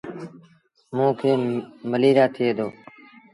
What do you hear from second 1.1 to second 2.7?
کي مليٚريآ ٿئي دو۔